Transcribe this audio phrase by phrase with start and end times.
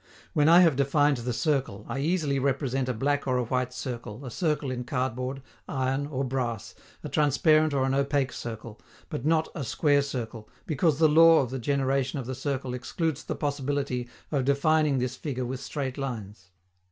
[0.33, 4.25] When I have defined the circle, I easily represent a black or a white circle,
[4.25, 9.49] a circle in cardboard, iron, or brass, a transparent or an opaque circle but not
[9.53, 14.09] a square circle, because the law of the generation of the circle excludes the possibility
[14.31, 16.49] of defining this figure with straight lines.